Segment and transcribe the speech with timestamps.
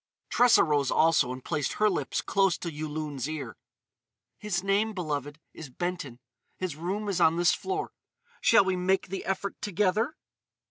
[0.31, 3.55] Tressa rose also and placed her lips close to Yulun's ear:
[4.39, 6.19] "His name, beloved, is Benton.
[6.57, 7.91] His room is on this floor.
[8.41, 10.15] Shall we make the effort together?"